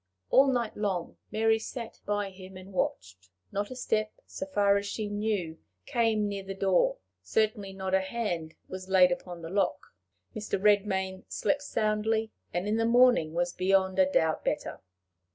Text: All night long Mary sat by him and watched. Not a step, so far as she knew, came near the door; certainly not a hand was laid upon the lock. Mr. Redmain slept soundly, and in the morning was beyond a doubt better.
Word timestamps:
All 0.31 0.47
night 0.47 0.75
long 0.75 1.17
Mary 1.29 1.59
sat 1.59 1.99
by 2.07 2.31
him 2.31 2.57
and 2.57 2.73
watched. 2.73 3.29
Not 3.51 3.69
a 3.69 3.75
step, 3.75 4.11
so 4.25 4.47
far 4.47 4.75
as 4.77 4.87
she 4.87 5.07
knew, 5.09 5.59
came 5.85 6.27
near 6.27 6.41
the 6.43 6.55
door; 6.55 6.97
certainly 7.21 7.71
not 7.71 7.93
a 7.93 8.01
hand 8.01 8.55
was 8.67 8.89
laid 8.89 9.11
upon 9.11 9.43
the 9.43 9.49
lock. 9.51 9.93
Mr. 10.35 10.59
Redmain 10.59 11.25
slept 11.27 11.61
soundly, 11.61 12.31
and 12.51 12.67
in 12.67 12.77
the 12.77 12.85
morning 12.87 13.33
was 13.35 13.53
beyond 13.53 13.99
a 13.99 14.11
doubt 14.11 14.43
better. 14.43 14.81